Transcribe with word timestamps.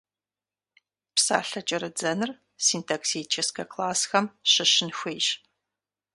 Псалъэ 1.15 1.61
кӏэрыдзэныр 1.67 2.31
синтаксическэ 2.65 3.63
классхэм 3.71 4.25
щыщын 4.51 4.89
хуейщ. 4.97 5.27